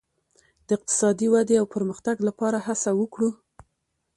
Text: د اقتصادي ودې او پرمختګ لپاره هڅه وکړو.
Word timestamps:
د 0.67 0.69
اقتصادي 0.77 1.27
ودې 1.33 1.55
او 1.61 1.65
پرمختګ 1.75 2.15
لپاره 2.27 2.57
هڅه 2.67 2.89
وکړو. 2.99 3.29